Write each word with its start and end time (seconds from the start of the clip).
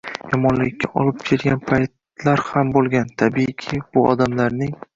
yomonlikka 0.29 0.87
olib 1.01 1.19
kelgan 1.27 1.61
paytlar 1.67 2.43
ham 2.47 2.73
bo‘lgan. 2.79 3.13
Tabiiy-ki, 3.23 3.83
bu 3.95 4.09
odamlarning 4.15 4.77